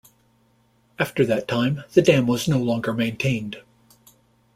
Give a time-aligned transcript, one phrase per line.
[0.97, 3.57] After that time, the dam was no longer maintained.